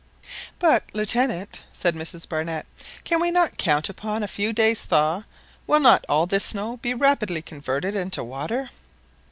"But, 0.57 0.85
Lieutenant," 0.95 1.63
said 1.71 1.93
Mrs 1.93 2.27
Barnett, 2.27 2.65
"can 3.03 3.21
we 3.21 3.29
not 3.29 3.59
count 3.59 3.87
upon 3.87 4.23
a 4.23 4.27
few 4.27 4.51
days' 4.51 4.81
thaw 4.83 5.25
will 5.67 5.79
not 5.79 6.05
all 6.09 6.25
this 6.25 6.45
snow 6.45 6.77
be 6.77 6.95
rapidly 6.95 7.43
converted 7.43 7.95
into 7.95 8.23
water?" 8.23 8.71